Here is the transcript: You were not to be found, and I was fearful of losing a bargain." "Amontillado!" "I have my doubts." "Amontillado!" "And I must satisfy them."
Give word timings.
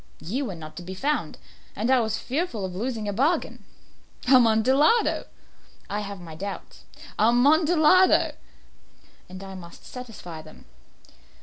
You 0.21 0.45
were 0.45 0.55
not 0.55 0.75
to 0.77 0.81
be 0.81 0.95
found, 0.95 1.37
and 1.75 1.91
I 1.91 1.99
was 1.99 2.17
fearful 2.17 2.65
of 2.65 2.75
losing 2.75 3.07
a 3.07 3.13
bargain." 3.13 3.63
"Amontillado!" 4.27 5.27
"I 5.91 5.99
have 5.99 6.19
my 6.19 6.33
doubts." 6.33 6.85
"Amontillado!" 7.19 8.33
"And 9.29 9.43
I 9.43 9.53
must 9.53 9.85
satisfy 9.85 10.41
them." 10.41 10.65